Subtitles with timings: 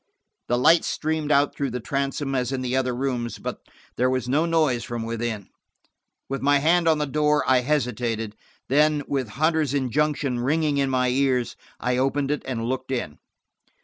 [0.47, 3.59] The light streamed out through the transom as in the other rooms, but
[3.97, 5.47] there was no noise from within.
[6.27, 11.55] With my hand on the door, I hesitated–then, with Hunter's injunction ringing in my ears,
[11.79, 13.19] I opened it and looked in.